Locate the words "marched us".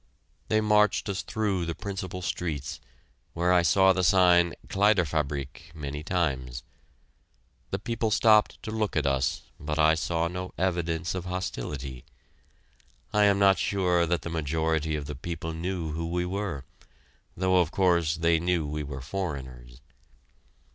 0.61-1.21